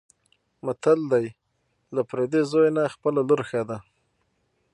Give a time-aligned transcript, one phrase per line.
[0.65, 1.25] متل دی:
[1.95, 3.77] له پردي زوی نه خپله لور ښه ده.